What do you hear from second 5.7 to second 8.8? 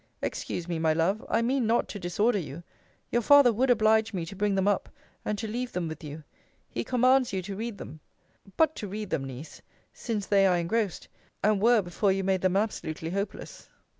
them with you. He commands you to read them. But